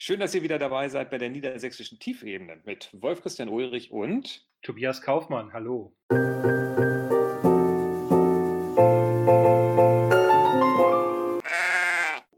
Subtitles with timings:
[0.00, 4.46] Schön, dass ihr wieder dabei seid bei der niedersächsischen Tiefebene mit Wolf Christian Ulrich und
[4.62, 5.52] Tobias Kaufmann.
[5.52, 5.92] Hallo.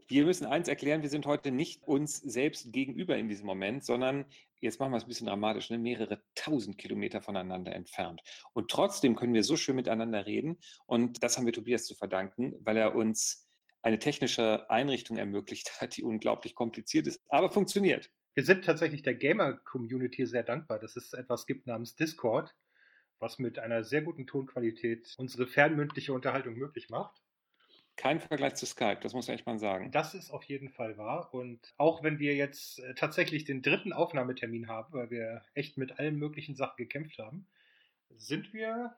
[0.07, 4.25] Wir müssen eins erklären, wir sind heute nicht uns selbst gegenüber in diesem Moment, sondern
[4.59, 8.23] jetzt machen wir es ein bisschen dramatisch, ne, mehrere tausend Kilometer voneinander entfernt.
[8.53, 10.57] Und trotzdem können wir so schön miteinander reden.
[10.87, 13.50] Und das haben wir Tobias zu verdanken, weil er uns
[13.81, 18.11] eine technische Einrichtung ermöglicht hat, die unglaublich kompliziert ist, aber funktioniert.
[18.33, 22.55] Wir sind tatsächlich der Gamer-Community sehr dankbar, dass es etwas gibt namens Discord,
[23.19, 27.21] was mit einer sehr guten Tonqualität unsere fernmündliche Unterhaltung möglich macht.
[27.97, 29.91] Kein Vergleich zu Skype, das muss man echt mal sagen.
[29.91, 31.33] Das ist auf jeden Fall wahr.
[31.33, 35.99] Und auch wenn wir jetzt äh, tatsächlich den dritten Aufnahmetermin haben, weil wir echt mit
[35.99, 37.47] allen möglichen Sachen gekämpft haben,
[38.15, 38.95] sind wir,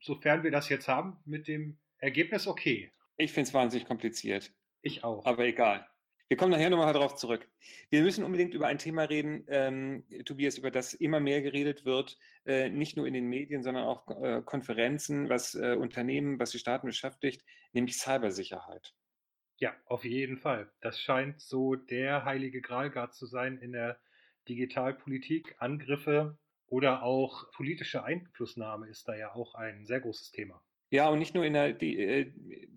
[0.00, 2.92] sofern wir das jetzt haben, mit dem Ergebnis okay.
[3.16, 4.52] Ich finde es wahnsinnig kompliziert.
[4.82, 5.24] Ich auch.
[5.24, 5.86] Aber egal.
[6.28, 7.48] Wir kommen nachher nochmal darauf zurück.
[7.88, 12.18] Wir müssen unbedingt über ein Thema reden, ähm, Tobias, über das immer mehr geredet wird,
[12.44, 16.58] äh, nicht nur in den Medien, sondern auch äh, Konferenzen, was äh, Unternehmen, was die
[16.58, 18.92] Staaten beschäftigt, nämlich Cybersicherheit.
[19.58, 20.70] Ja, auf jeden Fall.
[20.80, 23.98] Das scheint so der heilige Gralgard zu sein in der
[24.48, 25.54] Digitalpolitik.
[25.58, 30.60] Angriffe oder auch politische Einflussnahme ist da ja auch ein sehr großes Thema.
[30.90, 32.30] Ja, und nicht nur in der, äh,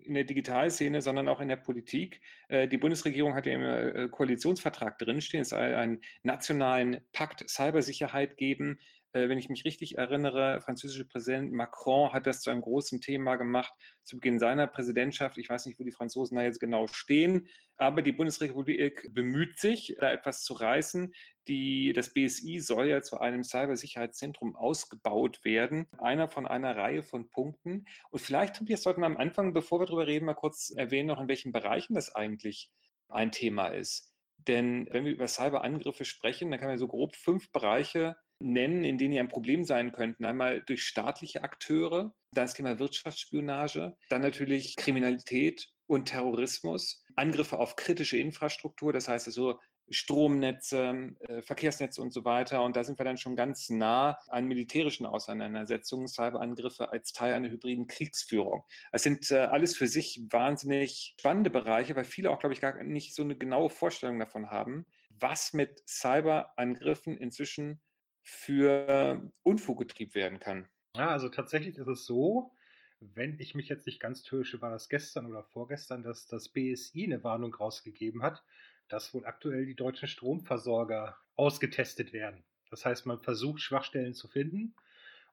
[0.04, 2.20] in der Digitalszene, sondern auch in der Politik.
[2.48, 8.36] Äh, die Bundesregierung hat ja im äh, Koalitionsvertrag drinstehen, es soll einen nationalen Pakt Cybersicherheit
[8.36, 8.80] geben.
[9.12, 13.72] Wenn ich mich richtig erinnere, französische Präsident Macron hat das zu einem großen Thema gemacht
[14.04, 15.36] zu Beginn seiner Präsidentschaft.
[15.38, 19.96] Ich weiß nicht, wo die Franzosen da jetzt genau stehen, aber die Bundesrepublik bemüht sich,
[19.98, 21.12] da etwas zu reißen.
[21.48, 25.88] Die, das BSI soll ja zu einem Cybersicherheitszentrum ausgebaut werden.
[25.98, 27.86] Einer von einer Reihe von Punkten.
[28.10, 31.20] Und vielleicht, Tobias, sollten wir am Anfang, bevor wir darüber reden, mal kurz erwähnen, noch
[31.20, 32.70] in welchen Bereichen das eigentlich
[33.08, 34.14] ein Thema ist.
[34.46, 38.98] Denn wenn wir über Cyberangriffe sprechen, dann kann man so grob fünf Bereiche nennen, in
[38.98, 40.24] denen die ein Problem sein könnten.
[40.24, 47.76] Einmal durch staatliche Akteure, dann das Thema Wirtschaftsspionage, dann natürlich Kriminalität und Terrorismus, Angriffe auf
[47.76, 49.58] kritische Infrastruktur, das heißt also
[49.90, 52.62] Stromnetze, äh, Verkehrsnetze und so weiter.
[52.62, 57.50] Und da sind wir dann schon ganz nah an militärischen Auseinandersetzungen, Cyberangriffe als Teil einer
[57.50, 58.64] hybriden Kriegsführung.
[58.92, 62.82] Es sind äh, alles für sich wahnsinnig spannende Bereiche, weil viele auch, glaube ich, gar
[62.82, 64.86] nicht so eine genaue Vorstellung davon haben,
[65.18, 67.80] was mit Cyberangriffen inzwischen
[68.22, 70.68] für Unfug getrieben werden kann.
[70.96, 72.52] Ja, also tatsächlich ist es so,
[73.00, 77.04] wenn ich mich jetzt nicht ganz täusche, war das gestern oder vorgestern, dass das BSI
[77.04, 78.44] eine Warnung rausgegeben hat,
[78.88, 82.44] dass wohl aktuell die deutschen Stromversorger ausgetestet werden.
[82.70, 84.74] Das heißt, man versucht Schwachstellen zu finden,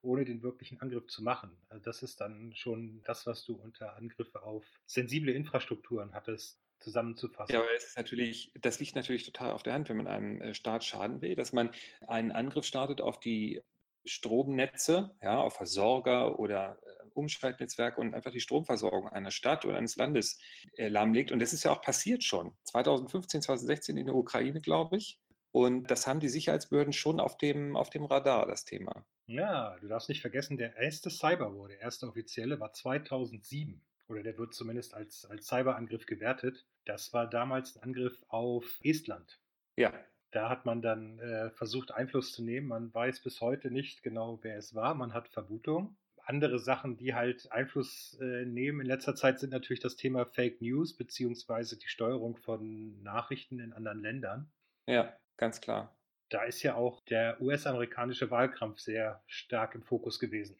[0.02, 1.58] ohne den wirklichen Angriff zu machen.
[1.70, 7.54] Also das ist dann schon das, was du unter Angriffe auf sensible Infrastrukturen hattest, zusammenzufassen.
[7.54, 10.42] Ja, aber es ist natürlich, das liegt natürlich total auf der Hand, wenn man einem
[10.42, 11.72] äh, Staat schaden will, dass man
[12.08, 13.62] einen Angriff startet auf die
[14.06, 19.96] Stromnetze, ja, auf Versorger oder äh, Umschaltnetzwerke und einfach die Stromversorgung einer Stadt oder eines
[19.96, 20.40] Landes
[20.78, 21.32] äh, lahmlegt.
[21.32, 22.56] Und das ist ja auch passiert schon.
[22.64, 25.20] 2015, 2016 in der Ukraine, glaube ich.
[25.52, 29.06] Und das haben die Sicherheitsbehörden schon auf dem, auf dem Radar, das Thema.
[29.26, 33.82] Ja, du darfst nicht vergessen, der erste Cyberwar, der erste offizielle, war 2007.
[34.07, 36.66] Oder der wird zumindest als, als Cyberangriff gewertet.
[36.85, 39.40] Das war damals ein Angriff auf Estland.
[39.75, 39.94] Ja,
[40.31, 42.67] da hat man dann äh, versucht, Einfluss zu nehmen.
[42.67, 44.94] Man weiß bis heute nicht genau, wer es war.
[44.94, 45.97] Man hat Vermutung.
[46.17, 50.62] Andere Sachen, die halt Einfluss äh, nehmen in letzter Zeit, sind natürlich das Thema Fake
[50.62, 54.51] News beziehungsweise die Steuerung von Nachrichten in anderen Ländern.
[54.88, 55.97] Ja, ganz klar.
[56.29, 60.59] Da ist ja auch der US-amerikanische Wahlkampf sehr stark im Fokus gewesen.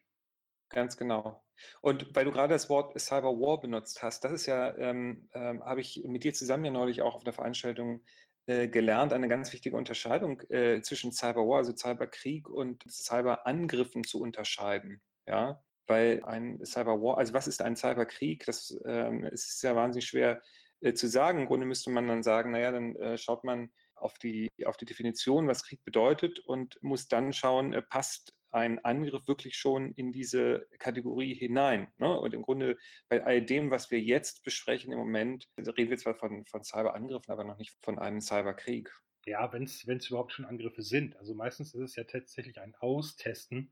[0.70, 1.44] Ganz genau.
[1.82, 5.64] Und weil du gerade das Wort Cyber War benutzt hast, das ist ja, ähm, ähm,
[5.64, 8.04] habe ich mit dir zusammen ja neulich auch auf der Veranstaltung
[8.48, 15.02] äh, gelernt, eine ganz wichtige Unterscheidung äh, zwischen Cyberwar, also Cyberkrieg und Cyberangriffen zu unterscheiden.
[15.26, 18.46] Ja, weil ein Cyberwar, also was ist ein Cyberkrieg?
[18.46, 20.42] Das ähm, ist ja wahnsinnig schwer
[20.82, 21.40] äh, zu sagen.
[21.40, 24.86] Im Grunde müsste man dann sagen, naja, dann äh, schaut man auf die, auf die
[24.86, 30.12] Definition, was Krieg bedeutet und muss dann schauen, äh, passt ein Angriff wirklich schon in
[30.12, 31.88] diese Kategorie hinein.
[31.98, 32.20] Ne?
[32.20, 32.78] Und im Grunde
[33.10, 37.32] bei all dem, was wir jetzt besprechen im Moment, reden wir zwar von, von Cyberangriffen,
[37.32, 38.92] aber noch nicht von einem Cyberkrieg.
[39.26, 41.18] Ja, wenn es überhaupt schon Angriffe sind.
[41.18, 43.72] Also meistens ist es ja tatsächlich ein Austesten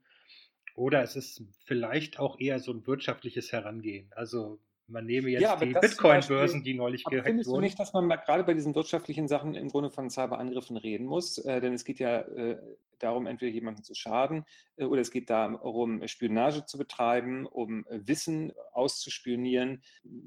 [0.76, 4.12] oder es ist vielleicht auch eher so ein wirtschaftliches Herangehen.
[4.14, 7.62] Also Man nehme jetzt ja, die Bitcoin-Börsen, die neulich gehackt findest wurden.
[7.64, 11.06] Findest du nicht, dass man gerade bei diesen wirtschaftlichen Sachen im Grunde von Cyberangriffen reden
[11.06, 11.40] muss?
[11.40, 12.58] Äh, denn es geht ja äh,
[13.00, 14.46] darum, entweder jemandem zu schaden
[14.78, 19.82] äh, oder es geht darum, Spionage zu betreiben, um äh, Wissen auszuspionieren.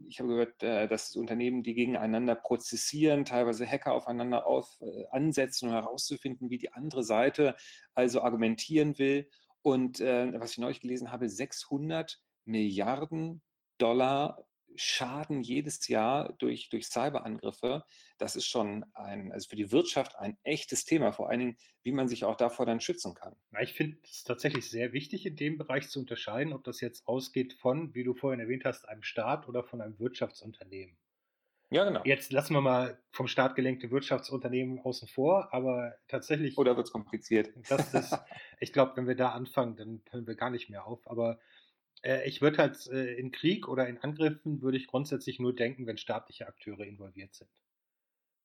[0.09, 5.69] Ich habe gehört, äh, dass Unternehmen, die gegeneinander prozessieren, teilweise Hacker aufeinander auf, äh, ansetzen,
[5.69, 7.55] um herauszufinden, wie die andere Seite
[7.95, 9.29] also argumentieren will.
[9.63, 13.43] Und was ich neulich gelesen habe, 600 Milliarden
[13.77, 17.85] Dollar Schaden jedes Jahr durch, durch Cyberangriffe,
[18.19, 21.93] das ist schon ein, also für die Wirtschaft ein echtes Thema, vor allen Dingen, wie
[21.93, 23.37] man sich auch davor dann schützen kann.
[23.53, 27.07] Ja, ich finde es tatsächlich sehr wichtig, in dem Bereich zu unterscheiden, ob das jetzt
[27.09, 30.97] ausgeht von, wie du vorhin erwähnt hast, einem Staat oder von einem Wirtschaftsunternehmen.
[31.71, 32.01] Ja, genau.
[32.05, 36.57] Jetzt lassen wir mal vom Staat gelenkte Wirtschaftsunternehmen außen vor, aber tatsächlich.
[36.57, 37.51] Oder wird es kompliziert?
[37.69, 38.19] Das ist,
[38.61, 41.07] ich glaube, wenn wir da anfangen, dann hören wir gar nicht mehr auf.
[41.11, 41.39] Aber
[42.03, 45.99] ich würde halt äh, in Krieg oder in Angriffen würde ich grundsätzlich nur denken, wenn
[45.99, 47.51] staatliche Akteure involviert sind.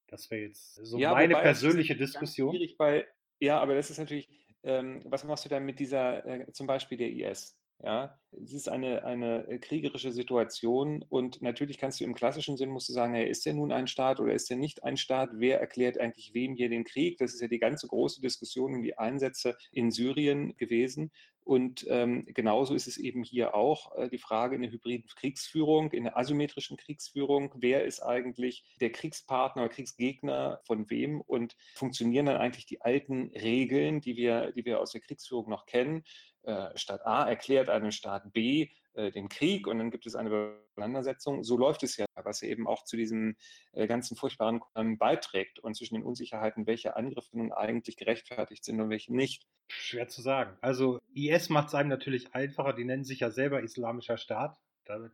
[0.07, 2.57] Das wäre jetzt so ja, meine persönliche Diskussion.
[2.77, 3.07] Bei,
[3.39, 4.29] ja, aber das ist natürlich,
[4.63, 7.57] ähm, was machst du dann mit dieser, äh, zum Beispiel der IS?
[7.83, 12.69] Ja, es ist eine, eine äh, kriegerische Situation und natürlich kannst du im klassischen Sinn
[12.69, 15.31] musst du sagen, hey, ist der nun ein Staat oder ist der nicht ein Staat?
[15.33, 17.17] Wer erklärt eigentlich wem hier den Krieg?
[17.17, 21.11] Das ist ja die ganze große Diskussion um die Einsätze in Syrien gewesen.
[21.43, 25.91] Und ähm, genauso ist es eben hier auch äh, die Frage in der hybriden Kriegsführung,
[25.91, 27.51] in der asymmetrischen Kriegsführung.
[27.55, 31.21] Wer ist eigentlich der Kriegspartner oder Kriegsgegner von wem?
[31.21, 35.65] Und funktionieren dann eigentlich die alten Regeln, die wir, die wir aus der Kriegsführung noch
[35.65, 36.03] kennen?
[36.43, 41.43] Äh, Staat A erklärt einem Staat B den Krieg und dann gibt es eine Auseinandersetzung.
[41.43, 43.35] So läuft es ja, was eben auch zu diesem
[43.71, 44.61] äh, ganzen furchtbaren
[44.97, 49.47] beiträgt und zwischen den Unsicherheiten, welche Angriffe nun eigentlich gerechtfertigt sind und welche nicht.
[49.69, 50.57] Schwer zu sagen.
[50.61, 54.57] Also IS macht es einem natürlich einfacher, die nennen sich ja selber Islamischer Staat.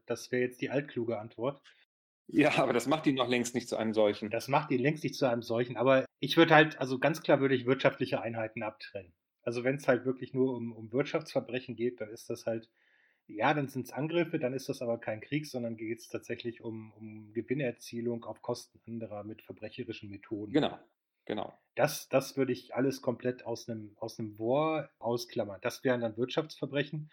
[0.05, 1.61] Das wäre jetzt die altkluge Antwort.
[2.31, 4.29] Ja, aber das macht ihn noch längst nicht zu einem solchen.
[4.29, 5.77] Das macht ihn längst nicht zu einem solchen.
[5.77, 9.13] Aber ich würde halt, also ganz klar würde ich wirtschaftliche Einheiten abtrennen.
[9.41, 12.69] Also wenn es halt wirklich nur um, um Wirtschaftsverbrechen geht, dann ist das halt
[13.29, 16.61] ja, dann sind es Angriffe, dann ist das aber kein Krieg, sondern geht es tatsächlich
[16.61, 20.51] um, um Gewinnerzielung auf Kosten anderer mit verbrecherischen Methoden.
[20.51, 20.77] Genau,
[21.25, 21.53] genau.
[21.75, 25.59] Das, das würde ich alles komplett aus einem, aus einem War ausklammern.
[25.61, 27.11] Das wären dann Wirtschaftsverbrechen.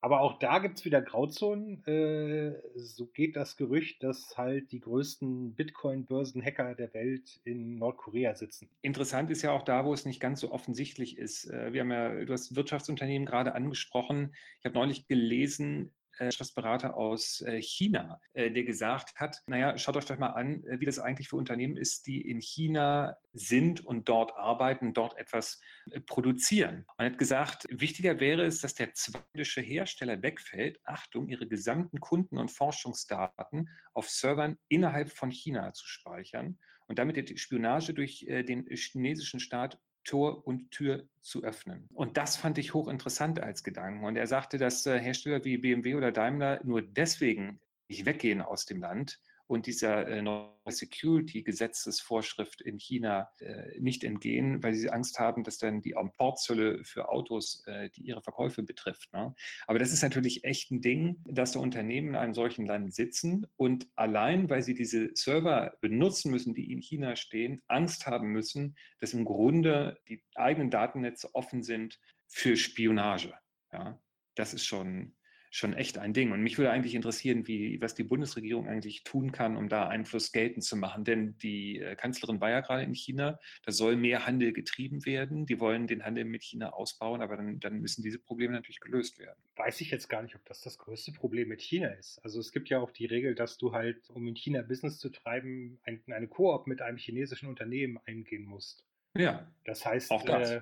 [0.00, 1.84] Aber auch da gibt es wieder Grauzonen.
[1.86, 8.68] Äh, so geht das Gerücht, dass halt die größten Bitcoin-Börsen-Hacker der Welt in Nordkorea sitzen.
[8.82, 11.46] Interessant ist ja auch da, wo es nicht ganz so offensichtlich ist.
[11.46, 14.34] Äh, wir haben ja, du hast Wirtschaftsunternehmen gerade angesprochen.
[14.60, 19.96] Ich habe neulich gelesen, Wirtschaftsberater äh, aus äh, China, äh, der gesagt hat, naja, schaut
[19.96, 24.08] euch doch mal an, wie das eigentlich für Unternehmen ist, die in China sind und
[24.08, 25.60] dort arbeiten, dort etwas
[26.06, 26.86] produzieren.
[26.98, 32.38] Man hat gesagt, wichtiger wäre es, dass der zweite Hersteller wegfällt, Achtung, ihre gesamten Kunden-
[32.38, 38.66] und Forschungsdaten auf Servern innerhalb von China zu speichern und damit die Spionage durch den
[38.68, 41.88] chinesischen Staat Tor und Tür zu öffnen.
[41.92, 44.04] Und das fand ich hochinteressant als Gedanken.
[44.04, 48.64] Und er sagte, dass äh, Hersteller wie BMW oder Daimler nur deswegen nicht weggehen aus
[48.64, 50.22] dem Land, und dieser äh,
[50.68, 57.08] Security-Gesetzesvorschrift in China äh, nicht entgehen, weil sie Angst haben, dass dann die Importzölle für
[57.08, 59.12] Autos, äh, die ihre Verkäufe betrifft.
[59.12, 59.34] Ne?
[59.66, 63.46] Aber das ist natürlich echt ein Ding, dass da Unternehmen in einem solchen Land sitzen
[63.56, 68.76] und allein, weil sie diese Server benutzen müssen, die in China stehen, Angst haben müssen,
[69.00, 73.34] dass im Grunde die eigenen Datennetze offen sind für Spionage.
[73.72, 74.00] Ja?
[74.34, 75.15] Das ist schon
[75.56, 76.32] schon echt ein Ding.
[76.32, 80.30] Und mich würde eigentlich interessieren, wie, was die Bundesregierung eigentlich tun kann, um da Einfluss
[80.30, 81.04] geltend zu machen.
[81.04, 85.46] Denn die äh, Kanzlerin war ja gerade in China, da soll mehr Handel getrieben werden.
[85.46, 89.18] Die wollen den Handel mit China ausbauen, aber dann, dann müssen diese Probleme natürlich gelöst
[89.18, 89.38] werden.
[89.56, 92.18] Weiß ich jetzt gar nicht, ob das das größte Problem mit China ist.
[92.22, 95.08] Also es gibt ja auch die Regel, dass du halt, um in China Business zu
[95.08, 98.84] treiben, ein, eine Koop mit einem chinesischen Unternehmen eingehen musst.
[99.14, 99.50] Ja.
[99.64, 100.50] Das heißt, das.
[100.50, 100.60] Äh,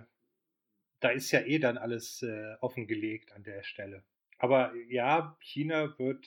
[1.00, 4.04] da ist ja eh dann alles äh, offengelegt an der Stelle.
[4.38, 6.26] Aber ja, China wird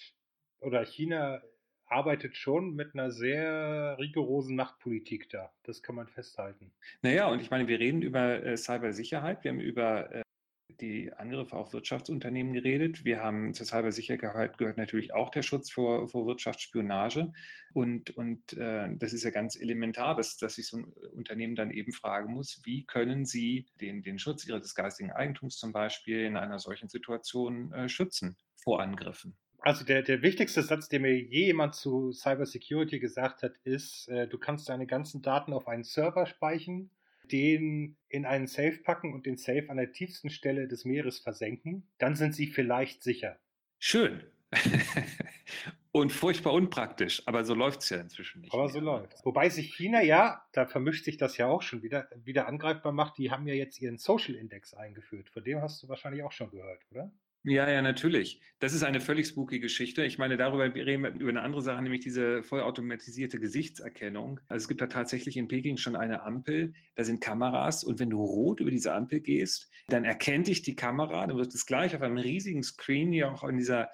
[0.60, 1.42] oder China
[1.86, 5.54] arbeitet schon mit einer sehr rigorosen Machtpolitik da.
[5.64, 6.72] Das kann man festhalten.
[7.02, 10.22] Naja, und ich meine, wir reden über äh, Cybersicherheit, wir haben über äh,
[10.82, 13.04] die Angriffe auf Wirtschaftsunternehmen geredet.
[13.06, 17.32] Wir haben zur Cybersicherheit gehört natürlich auch der Schutz vor, vor Wirtschaftsspionage.
[17.74, 21.72] Und, und äh, das ist ja ganz elementar, dass, dass sich so ein Unternehmen dann
[21.72, 26.38] eben fragen muss, wie können sie den, den Schutz ihres geistigen Eigentums zum Beispiel in
[26.38, 29.38] einer solchen Situation äh, schützen vor Angriffen.
[29.60, 34.28] Also der, der wichtigste Satz, den mir je jemand zu Cybersecurity gesagt hat, ist, äh,
[34.28, 36.92] du kannst deine ganzen Daten auf einen Server speichern
[37.32, 41.88] den in einen Safe packen und den Safe an der tiefsten Stelle des Meeres versenken,
[41.98, 43.40] dann sind sie vielleicht sicher.
[43.80, 44.24] Schön.
[45.92, 48.54] und furchtbar unpraktisch, aber so läuft es ja inzwischen nicht.
[48.54, 48.74] Aber mehr.
[48.74, 52.48] so läuft Wobei sich China ja, da vermischt sich das ja auch schon wieder, wieder
[52.48, 53.18] angreifbar macht.
[53.18, 55.30] Die haben ja jetzt ihren Social Index eingeführt.
[55.30, 57.12] Von dem hast du wahrscheinlich auch schon gehört, oder?
[57.50, 58.42] Ja, ja, natürlich.
[58.60, 60.04] Das ist eine völlig spooky Geschichte.
[60.04, 64.42] Ich meine, darüber reden wir über eine andere Sache, nämlich diese vollautomatisierte Gesichtserkennung.
[64.50, 68.10] Also es gibt da tatsächlich in Peking schon eine Ampel, da sind Kameras und wenn
[68.10, 71.96] du rot über diese Ampel gehst, dann erkennt dich die Kamera, dann wird es gleich
[71.96, 73.92] auf einem riesigen Screen hier auch in dieser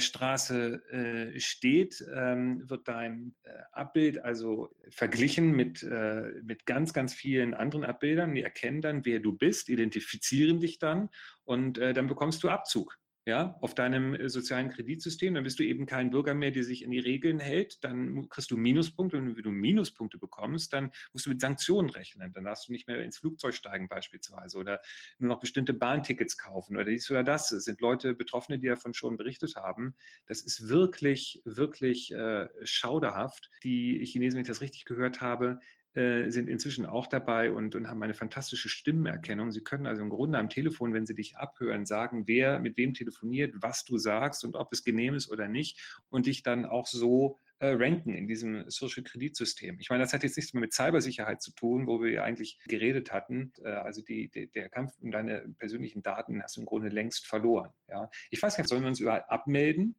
[0.00, 7.14] Straße äh, steht, ähm, wird dein äh, Abbild also verglichen mit, äh, mit ganz, ganz
[7.14, 8.34] vielen anderen Abbildern.
[8.34, 11.08] Die erkennen dann, wer du bist, identifizieren dich dann
[11.44, 15.62] und äh, dann bekommst du Abzug ja, auf deinem äh, sozialen Kreditsystem, dann bist du
[15.62, 19.36] eben kein Bürger mehr, der sich in die Regeln hält, dann kriegst du Minuspunkte und
[19.36, 22.32] wenn du Minuspunkte bekommst, dann musst du mit Sanktionen rechnen.
[22.32, 24.80] Dann darfst du nicht mehr ins Flugzeug steigen beispielsweise oder
[25.18, 27.52] nur noch bestimmte Bahntickets kaufen oder dies oder das.
[27.52, 29.94] Es sind Leute Betroffene, die davon schon berichtet haben.
[30.26, 33.50] Das ist wirklich, wirklich äh, schauderhaft.
[33.62, 35.60] Die Chinesen, wenn ich das richtig gehört habe,
[35.94, 39.50] äh, sind inzwischen auch dabei und, und haben eine fantastische Stimmenerkennung.
[39.50, 42.94] Sie können also im Grunde am Telefon, wenn sie dich abhören, sagen, wer mit wem
[42.94, 46.86] telefoniert, was du sagst und ob es genehm ist oder nicht und dich dann auch
[46.86, 49.78] so äh, ranken in diesem Social Kreditsystem.
[49.80, 52.58] Ich meine, das hat jetzt nichts mehr mit Cybersicherheit zu tun, wo wir ja eigentlich
[52.68, 53.52] geredet hatten.
[53.62, 57.26] Äh, also die, die, der Kampf um deine persönlichen Daten hast du im Grunde längst
[57.26, 57.70] verloren.
[57.88, 58.10] Ja.
[58.30, 59.96] Ich weiß nicht, sollen wir uns überall abmelden?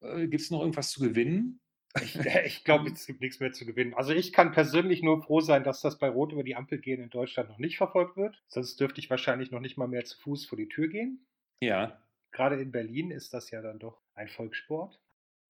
[0.00, 1.60] Äh, Gibt es noch irgendwas zu gewinnen?
[2.00, 3.92] Ich, ich glaube, es gibt nichts mehr zu gewinnen.
[3.94, 7.02] Also ich kann persönlich nur froh sein, dass das bei Rot über die Ampel gehen
[7.02, 8.42] in Deutschland noch nicht verfolgt wird.
[8.48, 11.26] Sonst dürfte ich wahrscheinlich noch nicht mal mehr zu Fuß vor die Tür gehen.
[11.60, 12.02] Ja.
[12.32, 15.00] Gerade in Berlin ist das ja dann doch ein Volkssport.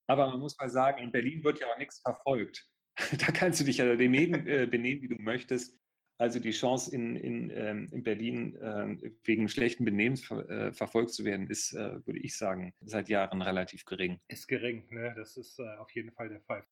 [0.07, 2.67] Aber man muss mal sagen, in Berlin wird ja auch nichts verfolgt.
[3.17, 5.79] Da kannst du dich ja daneben äh, benehmen, wie du möchtest.
[6.17, 11.25] Also die Chance in, in, ähm, in Berlin äh, wegen schlechten Benehmens äh, verfolgt zu
[11.25, 14.19] werden, ist, äh, würde ich sagen, seit Jahren relativ gering.
[14.27, 15.13] Ist gering, ne?
[15.17, 16.63] Das ist äh, auf jeden Fall der Fall.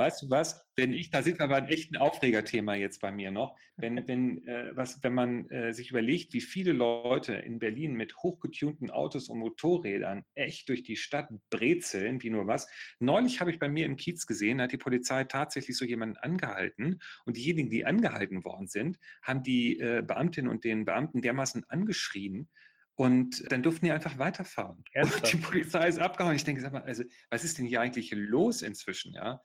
[0.00, 0.66] Weißt du was?
[0.76, 3.54] Wenn ich, da sind wir aber ein echt ein Aufregerthema jetzt bei mir noch.
[3.76, 8.16] Wenn, wenn, äh, was, wenn man äh, sich überlegt, wie viele Leute in Berlin mit
[8.16, 12.66] hochgetunten Autos und Motorrädern echt durch die Stadt brezeln, wie nur was.
[12.98, 17.02] Neulich habe ich bei mir im Kiez gesehen, hat die Polizei tatsächlich so jemanden angehalten.
[17.26, 22.48] Und diejenigen, die angehalten worden sind, haben die äh, Beamtinnen und den Beamten dermaßen angeschrien,
[22.94, 24.84] und dann durften die einfach weiterfahren.
[24.94, 26.36] Und die Polizei ist abgehauen.
[26.36, 29.14] Ich denke, sag mal, also, was ist denn hier eigentlich los inzwischen?
[29.14, 29.40] Ja?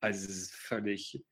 [0.00, 1.22] Also es ist völlig,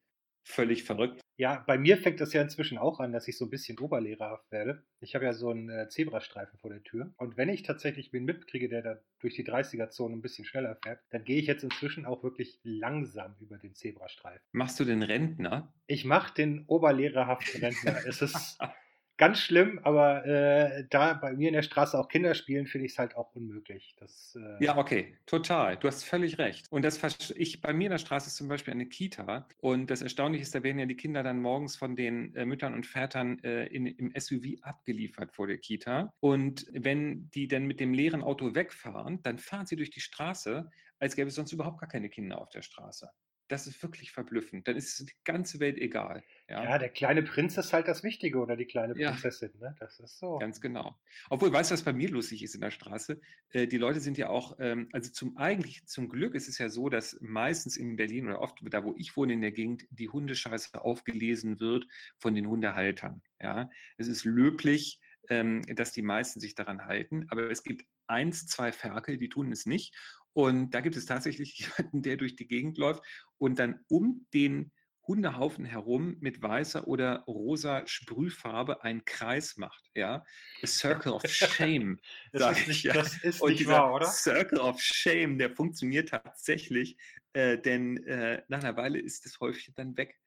[0.45, 1.21] völlig verrückt.
[1.37, 4.51] Ja, bei mir fängt das ja inzwischen auch an, dass ich so ein bisschen oberlehrerhaft
[4.51, 4.85] werde.
[5.01, 7.15] Ich habe ja so einen äh, Zebrastreifen vor der Tür.
[7.17, 11.01] Und wenn ich tatsächlich wen mitkriege, der da durch die 30er-Zone ein bisschen schneller fährt,
[11.11, 14.45] dann gehe ich jetzt inzwischen auch wirklich langsam über den Zebrastreifen.
[14.53, 15.73] Machst du den Rentner?
[15.87, 18.05] Ich mache den oberlehrerhaften Rentner.
[18.07, 18.59] es ist
[19.19, 22.93] ganz schlimm, aber äh, da bei mir in der Straße auch Kinder spielen, finde ich
[22.93, 23.95] es halt auch unmöglich.
[23.99, 25.77] Das, äh ja, okay, total.
[25.77, 26.67] Du hast völlig recht.
[26.71, 26.99] Und das
[27.37, 30.55] ich bei mir in der Straße ist zum Beispiel eine Kita und das Erstaunliche ist,
[30.55, 33.87] da werden ja die Kinder dann morgens von den äh, Müttern und Vätern äh, in,
[33.87, 36.13] im SUV abgeliefert vor der Kita.
[36.21, 40.71] Und wenn die dann mit dem leeren Auto wegfahren, dann fahren sie durch die Straße,
[41.01, 43.11] als gäbe es sonst überhaupt gar keine Kinder auf der Straße.
[43.49, 44.69] Das ist wirklich verblüffend.
[44.69, 46.23] Dann ist die ganze Welt egal.
[46.49, 49.50] Ja, ja der kleine Prinz ist halt das Wichtige oder die kleine Prinzessin.
[49.61, 49.76] Ja, ne?
[49.81, 50.38] Das ist so.
[50.38, 50.99] Ganz genau.
[51.31, 53.21] Obwohl, weißt du, was bei mir lustig ist in der Straße?
[53.50, 56.69] Äh, die Leute sind ja auch, ähm, also zum eigentlich, zum Glück ist es ja
[56.69, 60.09] so, dass meistens in Berlin oder oft da, wo ich wohne in der Gegend, die
[60.09, 61.87] Hundescheiße aufgelesen wird
[62.19, 63.23] von den Hundehaltern.
[63.40, 67.26] Ja, es ist löblich, ähm, dass die meisten sich daran halten.
[67.28, 69.95] Aber es gibt eins, zwei Ferkel, die tun es nicht.
[70.33, 73.03] Und da gibt es tatsächlich jemanden, der durch die Gegend läuft
[73.39, 74.73] und dann um den
[75.09, 79.91] Hundehaufen herum mit weißer oder rosa Sprühfarbe einen Kreis macht.
[79.95, 80.23] Ja,
[80.63, 81.99] A Circle of Shame.
[82.33, 82.93] das, ist nicht, ja.
[82.93, 84.07] das ist und nicht wahr, oder?
[84.07, 86.99] Circle of Shame, der funktioniert tatsächlich,
[87.33, 90.21] äh, denn äh, nach einer Weile ist das Häufchen dann weg.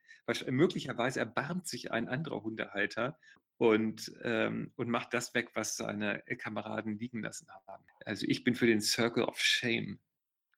[0.48, 3.20] Möglicherweise erbarmt sich ein anderer Hundehalter
[3.62, 7.84] und, ähm, und macht das weg, was seine Kameraden liegen lassen haben.
[8.06, 10.00] Also ich bin für den Circle of Shame.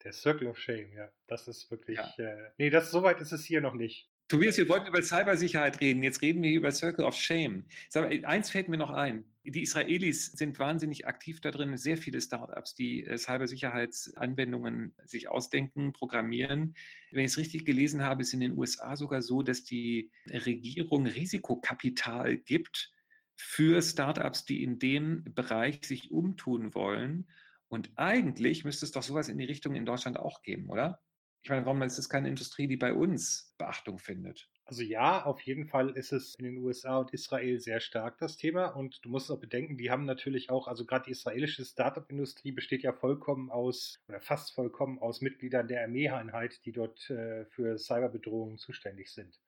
[0.06, 1.12] Der Circle of Shame, ja.
[1.28, 1.98] Das ist wirklich.
[1.98, 2.14] Ja.
[2.18, 4.10] Äh, nee, das, so weit ist es hier noch nicht.
[4.30, 6.02] Tobias, wir wollten über Cybersicherheit reden.
[6.02, 7.66] Jetzt reden wir über Circle of Shame.
[7.90, 9.26] Sag mal, eins fällt mir noch ein.
[9.44, 11.76] Die Israelis sind wahnsinnig aktiv da drin.
[11.76, 16.74] Sehr viele Startups, die äh, Cybersicherheitsanwendungen sich ausdenken, programmieren.
[17.12, 21.06] Wenn ich es richtig gelesen habe, ist in den USA sogar so, dass die Regierung
[21.06, 22.93] Risikokapital gibt
[23.36, 27.30] für Startups, die in dem Bereich sich umtun wollen.
[27.68, 31.02] Und eigentlich müsste es doch sowas in die Richtung in Deutschland auch geben, oder?
[31.44, 34.50] Ich meine, warum ist das keine Industrie, die bei uns Beachtung findet?
[34.66, 38.38] Also ja, auf jeden Fall ist es in den USA und Israel sehr stark das
[38.38, 42.54] Thema und du musst auch bedenken, die haben natürlich auch, also gerade die israelische Startup-Industrie
[42.54, 47.78] besteht ja vollkommen aus oder fast vollkommen aus Mitgliedern der Armeeeinheit, die dort äh, für
[47.78, 49.42] Cyberbedrohungen zuständig sind.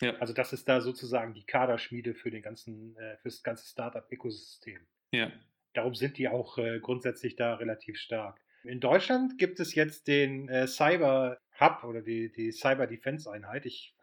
[0.00, 0.14] Ja.
[0.16, 4.80] Also das ist da sozusagen die Kaderschmiede für den ganzen, äh, für das ganze Startup-Ökosystem.
[5.12, 5.32] Ja.
[5.72, 8.40] Darum sind die auch äh, grundsätzlich da relativ stark.
[8.64, 13.64] In Deutschland gibt es jetzt den äh, Cyber Hub oder die, die Cyber Defense Einheit.
[13.64, 13.94] Ich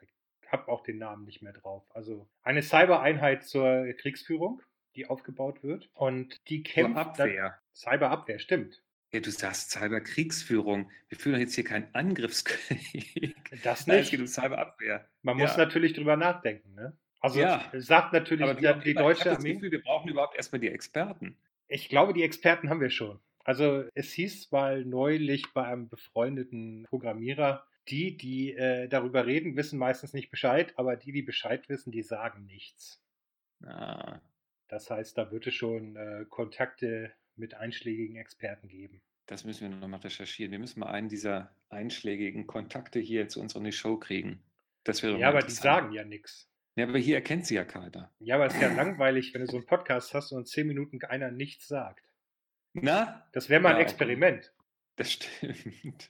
[0.47, 1.83] habe auch den Namen nicht mehr drauf.
[1.93, 4.61] Also eine Cyber-Einheit zur Kriegsführung,
[4.95, 5.89] die aufgebaut wird.
[5.93, 6.97] Und die kämpft.
[6.97, 7.59] Abwehr.
[7.73, 8.83] Cyberabwehr, stimmt.
[9.13, 10.89] Ja, du sagst Cyberkriegsführung.
[11.07, 13.35] Wir führen jetzt hier keinen Angriffskrieg.
[13.63, 13.99] Das nicht.
[13.99, 15.07] Es geht um Cyberabwehr.
[15.21, 15.45] Man ja.
[15.45, 16.97] muss natürlich drüber nachdenken, ne?
[17.21, 17.71] Also ja.
[17.73, 19.49] sagt natürlich Aber die, die deutsche Armee.
[19.49, 21.37] Ich Gefühl, wir brauchen überhaupt erstmal die Experten.
[21.67, 23.19] Ich glaube, die Experten haben wir schon.
[23.43, 29.77] Also es hieß mal neulich bei einem befreundeten Programmierer, die, die äh, darüber reden, wissen
[29.77, 33.01] meistens nicht Bescheid, aber die, die Bescheid wissen, die sagen nichts.
[33.63, 34.19] Ah.
[34.67, 39.01] Das heißt, da wird es schon äh, Kontakte mit einschlägigen Experten geben.
[39.25, 40.51] Das müssen wir nochmal recherchieren.
[40.51, 44.43] Wir müssen mal einen dieser einschlägigen Kontakte hier zu uns in die Show kriegen.
[44.83, 46.49] Das wäre ja, aber die sagen ja nichts.
[46.75, 48.11] Ja, aber hier erkennt sie ja keiner.
[48.19, 50.67] Ja, aber es ist ja langweilig, wenn du so einen Podcast hast und in zehn
[50.67, 52.03] Minuten einer nichts sagt.
[52.73, 53.27] Na?
[53.31, 54.51] Das wäre mal ja, ein Experiment.
[54.95, 56.09] Das stimmt.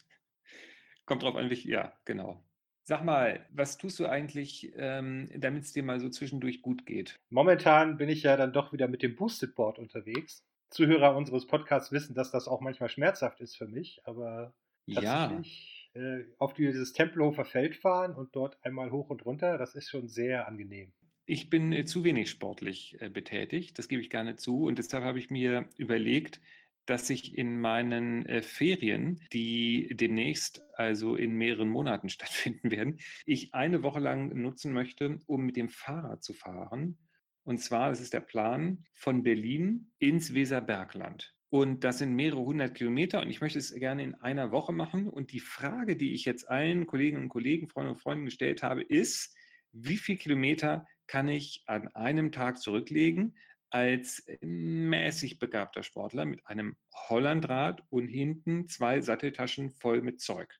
[1.05, 2.43] Kommt drauf an, wie, ja, genau.
[2.85, 7.19] Sag mal, was tust du eigentlich, ähm, damit es dir mal so zwischendurch gut geht?
[7.29, 10.45] Momentan bin ich ja dann doch wieder mit dem Boosted Board unterwegs.
[10.73, 14.53] Zuhörer unseres Podcasts wissen, dass das auch manchmal schmerzhaft ist für mich, aber
[14.91, 16.01] tatsächlich ja.
[16.01, 20.07] äh, auf dieses Tempelhofer Feld fahren und dort einmal hoch und runter, das ist schon
[20.07, 20.91] sehr angenehm.
[21.25, 24.63] Ich bin äh, zu wenig sportlich äh, betätigt, das gebe ich gerne zu.
[24.63, 26.41] Und deshalb habe ich mir überlegt,
[26.85, 33.53] dass ich in meinen äh, Ferien, die demnächst also in mehreren Monaten stattfinden werden, ich
[33.53, 36.97] eine Woche lang nutzen möchte, um mit dem Fahrrad zu fahren.
[37.43, 41.35] Und zwar, ist der Plan, von Berlin ins Weserbergland.
[41.49, 45.07] Und das sind mehrere hundert Kilometer und ich möchte es gerne in einer Woche machen.
[45.07, 48.81] Und die Frage, die ich jetzt allen Kolleginnen und Kollegen, Freunden und Freunden gestellt habe,
[48.81, 49.35] ist,
[49.71, 53.37] wie viele Kilometer kann ich an einem Tag zurücklegen,
[53.69, 56.75] als mäßig begabter Sportler mit einem
[57.09, 60.59] Hollandrad und hinten zwei Satteltaschen voll mit Zeug.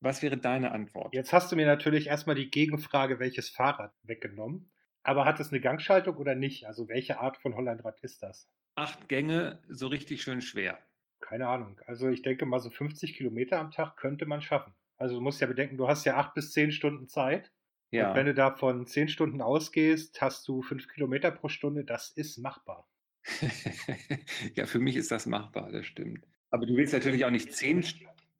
[0.00, 1.14] Was wäre deine Antwort?
[1.14, 4.71] Jetzt hast du mir natürlich erstmal die Gegenfrage, welches Fahrrad weggenommen.
[5.02, 6.66] Aber hat es eine Gangschaltung oder nicht?
[6.66, 8.48] Also welche Art von Hollandrad ist das?
[8.74, 10.78] Acht Gänge, so richtig schön schwer.
[11.20, 11.80] Keine Ahnung.
[11.86, 14.74] Also ich denke mal so 50 Kilometer am Tag könnte man schaffen.
[14.96, 17.52] Also du musst ja bedenken, du hast ja acht bis zehn Stunden Zeit.
[17.90, 18.10] Ja.
[18.10, 21.84] Und wenn du da von zehn Stunden ausgehst, hast du fünf Kilometer pro Stunde.
[21.84, 22.88] Das ist machbar.
[24.54, 26.26] ja, für mich ist das machbar, das stimmt.
[26.50, 27.82] Aber du willst natürlich auch nicht zehn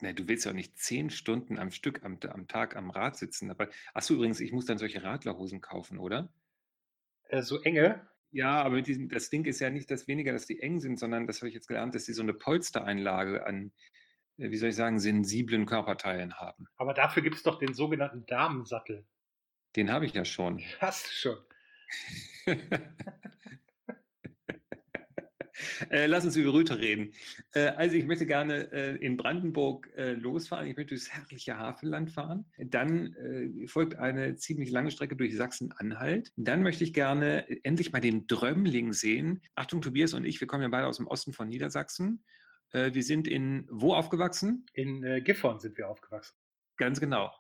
[0.03, 3.17] Ne, du willst ja auch nicht zehn Stunden am Stück am, am Tag am Rad
[3.17, 3.53] sitzen.
[3.53, 6.29] Aber achso, übrigens, ich muss dann solche Radlerhosen kaufen, oder?
[7.33, 8.07] Äh, so enge?
[8.31, 11.27] Ja, aber diesen, das Ding ist ja nicht das weniger, dass die eng sind, sondern
[11.27, 13.73] das habe ich jetzt gelernt, dass sie so eine Polstereinlage an,
[14.39, 16.67] äh, wie soll ich sagen, sensiblen Körperteilen haben.
[16.77, 19.07] Aber dafür gibt es doch den sogenannten Damensattel.
[19.77, 20.61] Den habe ich ja schon.
[20.79, 21.39] Hast du schon.
[25.91, 27.13] äh, lass uns über Rüte reden.
[27.53, 30.67] Äh, also ich möchte gerne äh, in Brandenburg äh, losfahren.
[30.67, 32.45] Ich möchte durchs herrliche Havelland fahren.
[32.59, 36.33] Dann äh, folgt eine ziemlich lange Strecke durch Sachsen-Anhalt.
[36.37, 39.43] Dann möchte ich gerne endlich mal den Drömmling sehen.
[39.55, 42.25] Achtung, Tobias und ich, wir kommen ja beide aus dem Osten von Niedersachsen.
[42.73, 44.67] Äh, wir sind in wo aufgewachsen?
[44.73, 46.37] In Gifhorn sind wir aufgewachsen.
[46.77, 47.31] Ganz genau.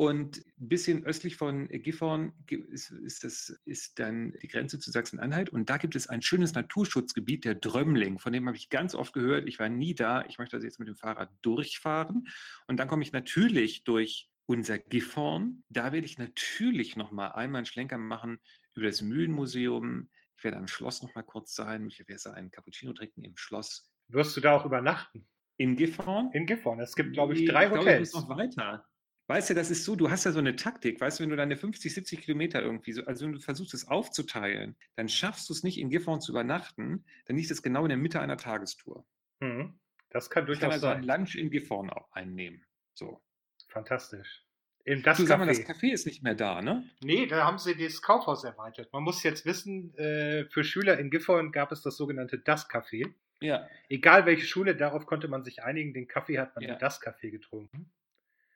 [0.00, 5.50] Und ein bisschen östlich von Gifhorn ist, ist, das, ist dann die Grenze zu Sachsen-Anhalt.
[5.50, 8.18] Und da gibt es ein schönes Naturschutzgebiet, der Drömmling.
[8.18, 9.46] Von dem habe ich ganz oft gehört.
[9.46, 10.24] Ich war nie da.
[10.24, 12.28] Ich möchte also jetzt mit dem Fahrrad durchfahren.
[12.66, 15.64] Und dann komme ich natürlich durch unser Gifhorn.
[15.68, 18.38] Da werde ich natürlich noch mal einmal einen Schlenker machen
[18.74, 20.08] über das Mühlenmuseum.
[20.38, 21.86] Ich werde am Schloss noch mal kurz sein.
[21.88, 23.92] Ich werde einen Cappuccino trinken im Schloss.
[24.08, 25.28] Wirst du da auch übernachten?
[25.58, 26.30] In Gifhorn?
[26.32, 26.80] In Gifhorn.
[26.80, 27.84] Es gibt, glaube ich, drei ich Hotels.
[27.84, 28.86] Glaube, ich muss noch weiter.
[29.30, 31.36] Weißt du, das ist so, du hast ja so eine Taktik, weißt du, wenn du
[31.36, 35.52] deine 50, 70 Kilometer irgendwie so, also wenn du versuchst es aufzuteilen, dann schaffst du
[35.52, 39.06] es nicht in Gifhorn zu übernachten, dann liegt es genau in der Mitte einer Tagestour.
[39.38, 39.78] Mhm.
[40.08, 40.96] Das kann durchaus ich kann also sein.
[40.96, 42.66] ein Lunch in Gifhorn einnehmen.
[42.92, 43.22] So.
[43.68, 44.44] Fantastisch.
[44.82, 45.36] In das du, Café.
[45.36, 46.90] Mal, das Café ist nicht mehr da, ne?
[47.00, 48.92] Nee, da haben sie das Kaufhaus erweitert.
[48.92, 53.14] Man muss jetzt wissen, äh, für Schüler in Gifhorn gab es das sogenannte Das Café.
[53.40, 53.68] Ja.
[53.88, 55.94] Egal welche Schule, darauf konnte man sich einigen.
[55.94, 56.72] Den Kaffee hat man ja.
[56.72, 57.92] in Das Café getrunken.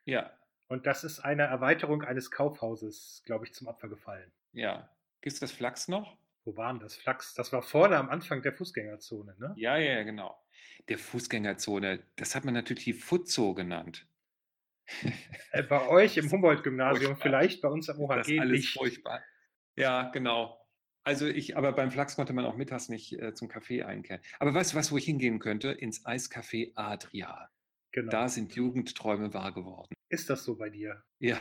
[0.04, 0.32] Ja.
[0.68, 4.32] Und das ist eine Erweiterung eines Kaufhauses, glaube ich, zum Opfer gefallen.
[4.52, 4.88] Ja.
[5.20, 6.16] Gibt es das Flachs noch?
[6.44, 6.96] Wo waren das?
[6.96, 9.54] Flachs, das war vorne am Anfang der Fußgängerzone, ne?
[9.56, 10.36] Ja, ja, genau.
[10.88, 14.06] Der Fußgängerzone, das hat man natürlich die Futzo genannt.
[15.52, 18.72] Äh, bei euch im Humboldt-Gymnasium, vielleicht bei uns am Das OHG alles nicht.
[18.74, 19.22] furchtbar.
[19.76, 20.60] Ja, genau.
[21.04, 24.22] Also ich, aber beim Flachs konnte man auch mittags nicht äh, zum Kaffee einkehren.
[24.38, 25.70] Aber weißt du was, wo ich hingehen könnte?
[25.70, 27.50] Ins Eiscafé Adria.
[27.92, 28.10] Genau.
[28.10, 29.93] Da sind Jugendträume wahr geworden.
[30.14, 31.02] Ist das so bei dir?
[31.18, 31.40] Ja,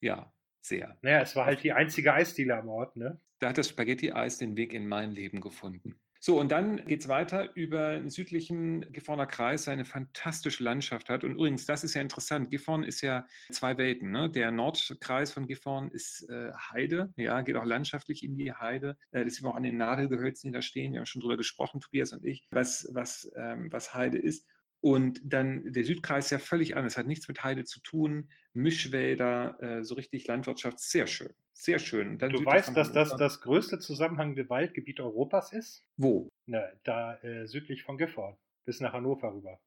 [0.00, 0.96] ja, sehr.
[1.02, 3.20] Naja, es war halt die einzige Eisdiele am Ort, ne?
[3.40, 5.98] Da hat das Spaghetti-Eis den Weg in mein Leben gefunden.
[6.20, 11.10] So, und dann geht es weiter über den südlichen Gifhorner Kreis, der eine fantastische Landschaft
[11.10, 11.24] hat.
[11.24, 12.50] Und übrigens, das ist ja interessant.
[12.52, 14.12] Gifhorn ist ja zwei Welten.
[14.12, 14.30] Ne?
[14.30, 18.96] Der Nordkreis von Gifhorn ist äh, Heide, ja, geht auch landschaftlich in die Heide.
[19.10, 20.92] Äh, das sieht man auch an den Nadelgehölzen, die da stehen.
[20.92, 24.46] Wir haben schon drüber gesprochen, Tobias und ich, was, was, ähm, was Heide ist.
[24.84, 29.82] Und dann der Südkreis ja völlig anders, hat nichts mit Heide zu tun, Mischwälder, äh,
[29.82, 32.18] so richtig Landwirtschaft, sehr schön, sehr schön.
[32.18, 35.86] Du südlich weißt, dass das das größte zusammenhängende Waldgebiet Europas ist?
[35.96, 36.28] Wo?
[36.44, 39.58] Na, da äh, südlich von Gifhorn, bis nach Hannover rüber.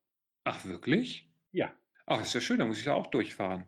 [0.44, 1.28] Ach, wirklich?
[1.52, 1.74] Ja.
[2.06, 3.66] Ach, ist ja schön, da muss ich da auch durchfahren.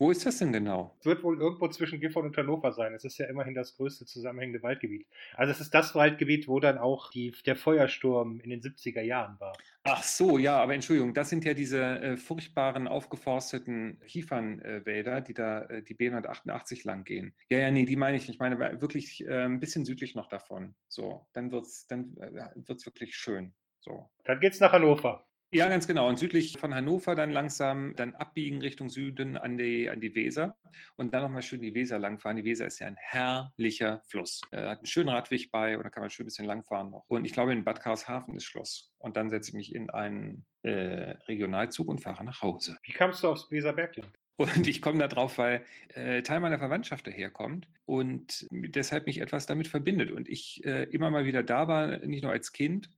[0.00, 0.96] Wo ist das denn genau?
[0.98, 2.94] Es wird wohl irgendwo zwischen Gifhorn und Hannover sein.
[2.94, 5.06] Es ist ja immerhin das größte zusammenhängende Waldgebiet.
[5.34, 9.38] Also es ist das Waldgebiet, wo dann auch die, der Feuersturm in den 70er Jahren
[9.40, 9.52] war.
[9.84, 15.64] Ach so, ja, aber Entschuldigung, das sind ja diese äh, furchtbaren, aufgeforsteten Kiefernwälder, die da
[15.64, 17.34] äh, die B188 lang gehen.
[17.50, 18.36] Ja, ja, nee, die meine ich nicht.
[18.36, 20.74] Ich meine wirklich äh, ein bisschen südlich noch davon.
[20.88, 23.52] So, dann wird es dann, äh, wird's wirklich schön.
[23.80, 24.08] So.
[24.24, 25.26] Dann geht's nach Hannover.
[25.52, 26.08] Ja, ganz genau.
[26.08, 30.56] Und südlich von Hannover dann langsam dann abbiegen Richtung Süden an die, an die Weser
[30.94, 32.36] und dann nochmal schön die Weser langfahren.
[32.36, 34.42] Die Weser ist ja ein herrlicher Fluss.
[34.52, 37.04] Äh, hat einen schönen Radweg bei und da kann man schön ein bisschen langfahren noch.
[37.08, 38.92] Und ich glaube, in Bad Karlshafen ist Schluss.
[38.98, 42.76] Und dann setze ich mich in einen äh, Regionalzug und fahre nach Hause.
[42.84, 44.12] Wie kamst du aufs Weserbergland?
[44.36, 49.44] Und ich komme da drauf, weil äh, Teil meiner Verwandtschaft daherkommt und deshalb mich etwas
[49.46, 50.12] damit verbindet.
[50.12, 52.88] Und ich äh, immer mal wieder da war, nicht nur als Kind,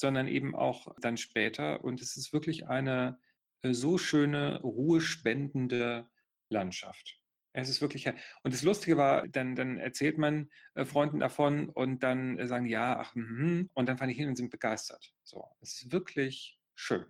[0.00, 1.84] sondern eben auch dann später.
[1.84, 3.18] Und es ist wirklich eine
[3.62, 6.08] äh, so schöne, ruhespendende
[6.48, 7.18] Landschaft.
[7.52, 12.02] Es ist wirklich, und das Lustige war, dann, dann erzählt man äh, Freunden davon und
[12.02, 15.12] dann äh, sagen, ja, ach, mhm, und dann fahre ich hin und sind begeistert.
[15.22, 17.04] So, es ist wirklich schön.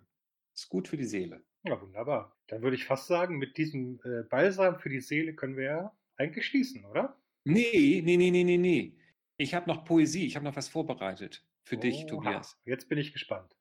[0.53, 1.43] Es ist gut für die Seele.
[1.63, 2.35] Ja, wunderbar.
[2.47, 5.97] Dann würde ich fast sagen, mit diesem äh, Balsam für die Seele können wir ja
[6.17, 7.17] eigentlich schließen, oder?
[7.43, 8.97] Nee, nee, nee, nee, nee, nee.
[9.37, 12.57] Ich habe noch Poesie, ich habe noch was vorbereitet für dich, Oha, Tobias.
[12.65, 13.55] Jetzt bin ich gespannt.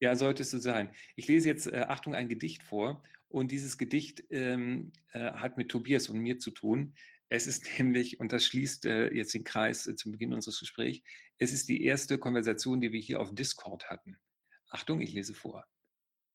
[0.00, 0.94] Ja, solltest du sein.
[1.16, 3.02] Ich lese jetzt, äh, Achtung, ein Gedicht vor.
[3.28, 6.94] Und dieses Gedicht ähm, äh, hat mit Tobias und mir zu tun.
[7.28, 11.00] Es ist nämlich, und das schließt äh, jetzt den Kreis äh, zum Beginn unseres Gesprächs,
[11.38, 14.18] es ist die erste Konversation, die wir hier auf Discord hatten.
[14.68, 15.66] Achtung, ich lese vor.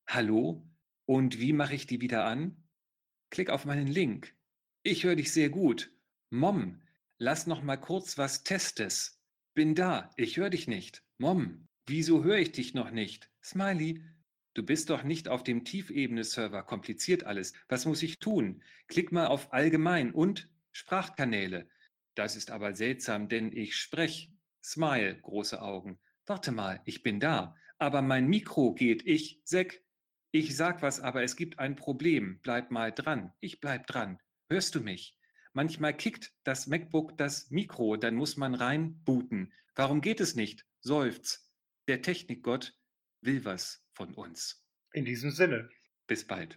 [0.08, 0.66] Hallo,
[1.06, 2.68] und wie mache ich die wieder an?
[3.30, 4.34] Klick auf meinen Link.
[4.82, 5.92] Ich höre dich sehr gut.
[6.30, 6.82] Mom,
[7.18, 9.17] lass noch mal kurz was Testes.
[9.58, 11.02] Bin da, ich höre dich nicht.
[11.18, 13.28] Mom, wieso höre ich dich noch nicht?
[13.42, 14.04] Smiley,
[14.54, 16.62] du bist doch nicht auf dem Tiefebene-Server.
[16.62, 17.54] Kompliziert alles.
[17.68, 18.62] Was muss ich tun?
[18.86, 21.68] Klick mal auf Allgemein und Sprachkanäle.
[22.14, 24.30] Das ist aber seltsam, denn ich sprech.
[24.62, 25.98] Smile, große Augen.
[26.24, 27.56] Warte mal, ich bin da.
[27.78, 29.04] Aber mein Mikro geht.
[29.08, 29.84] Ich, Sek.
[30.30, 32.38] Ich sag was, aber es gibt ein Problem.
[32.44, 33.32] Bleib mal dran.
[33.40, 34.20] Ich bleib dran.
[34.48, 35.17] Hörst du mich?
[35.52, 39.52] Manchmal kickt das MacBook das Mikro, dann muss man reinbooten.
[39.74, 40.64] Warum geht es nicht?
[40.80, 41.50] Seufz.
[41.88, 42.78] Der Technikgott
[43.20, 44.64] will was von uns.
[44.92, 45.68] In diesem Sinne.
[46.06, 46.56] Bis bald.